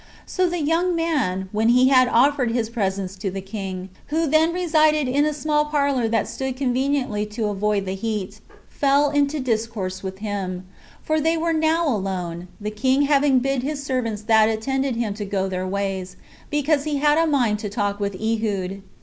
[0.25, 4.51] So the young man, when he had offered his presents to the king, who then
[4.51, 10.01] resided in a small parlor that stood conveniently to avoid the heat, fell into discourse
[10.01, 10.65] with him,
[11.03, 15.23] for they were now alone, the king having bid his servants that attended him to
[15.23, 16.15] go their ways,
[16.49, 18.81] because he had a mind to talk with Ehud.